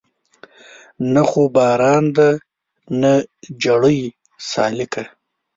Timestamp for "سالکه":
4.51-5.03